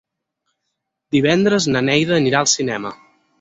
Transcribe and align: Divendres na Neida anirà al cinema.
Divendres 1.17 1.67
na 1.75 1.85
Neida 1.91 2.17
anirà 2.19 2.41
al 2.41 2.51
cinema. 2.55 2.95